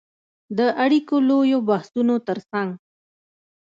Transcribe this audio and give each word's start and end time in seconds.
د 0.57 0.59
اړیکو 0.83 1.15
د 1.21 1.25
لویو 1.29 1.59
بحثونو 1.69 2.15
ترڅنګ 2.27 2.69